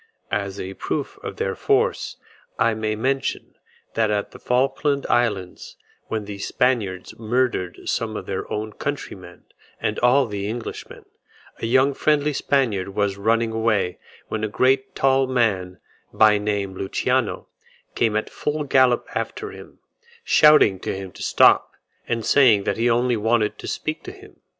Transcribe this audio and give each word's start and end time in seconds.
As 0.31 0.59
a 0.59 0.73
proof 0.73 1.19
of 1.21 1.35
their 1.37 1.53
force, 1.53 2.17
I 2.57 2.73
may 2.73 2.95
mention, 2.95 3.53
that 3.93 4.09
at 4.09 4.31
the 4.31 4.39
Falkland 4.39 5.05
Islands, 5.11 5.77
when 6.07 6.25
the 6.25 6.39
Spaniards 6.39 7.13
murdered 7.19 7.81
some 7.87 8.17
of 8.17 8.25
their 8.25 8.51
own 8.51 8.73
countrymen 8.73 9.43
and 9.79 9.99
all 9.99 10.25
the 10.25 10.49
Englishmen, 10.49 11.05
a 11.59 11.67
young 11.67 11.93
friendly 11.93 12.33
Spaniard 12.33 12.95
was 12.95 13.15
running 13.17 13.51
away, 13.51 13.99
when 14.27 14.43
a 14.43 14.47
great 14.47 14.95
tall 14.95 15.27
man, 15.27 15.77
by 16.11 16.39
name 16.39 16.73
Luciano, 16.73 17.47
came 17.93 18.15
at 18.15 18.27
full 18.27 18.63
gallop 18.63 19.07
after 19.13 19.51
him, 19.51 19.77
shouting 20.23 20.79
to 20.79 20.95
him 20.97 21.11
to 21.11 21.21
stop, 21.21 21.73
and 22.07 22.25
saying 22.25 22.63
that 22.63 22.77
he 22.77 22.89
only 22.89 23.17
wanted 23.17 23.59
to 23.59 23.67
speak 23.67 24.01
to 24.05 24.11
him. 24.11 24.37